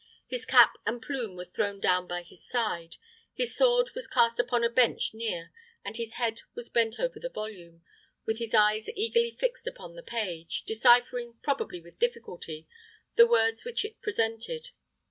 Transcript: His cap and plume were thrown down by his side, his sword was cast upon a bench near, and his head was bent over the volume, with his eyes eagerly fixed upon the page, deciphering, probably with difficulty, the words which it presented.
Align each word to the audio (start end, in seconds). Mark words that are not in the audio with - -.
His 0.25 0.47
cap 0.47 0.79
and 0.83 0.99
plume 0.99 1.35
were 1.35 1.45
thrown 1.45 1.79
down 1.79 2.07
by 2.07 2.23
his 2.23 2.43
side, 2.43 2.95
his 3.35 3.55
sword 3.55 3.91
was 3.93 4.07
cast 4.07 4.39
upon 4.39 4.63
a 4.63 4.67
bench 4.71 5.13
near, 5.13 5.51
and 5.85 5.95
his 5.95 6.13
head 6.13 6.41
was 6.55 6.69
bent 6.69 6.99
over 6.99 7.19
the 7.19 7.29
volume, 7.29 7.83
with 8.25 8.39
his 8.39 8.55
eyes 8.55 8.89
eagerly 8.95 9.29
fixed 9.39 9.67
upon 9.67 9.93
the 9.93 10.01
page, 10.01 10.63
deciphering, 10.63 11.35
probably 11.43 11.79
with 11.81 11.99
difficulty, 11.99 12.67
the 13.15 13.27
words 13.27 13.63
which 13.63 13.85
it 13.85 14.01
presented. 14.01 14.69